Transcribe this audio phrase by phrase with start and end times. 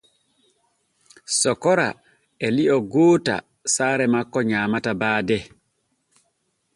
[1.39, 1.89] Sokora
[2.45, 3.35] e lio gooto
[3.73, 5.37] saare makko nyaamata baade.